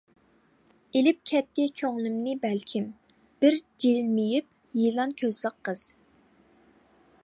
ئېلىپ 0.99 1.19
كەتتى 1.31 1.65
كۆڭلۈمنى 1.81 2.33
بەلكىم، 2.47 2.89
بىر 3.45 3.61
جىلمىيىپ 3.85 4.49
يىلان 4.83 5.15
كۆزلۈك 5.25 5.63
قىز. 5.69 5.87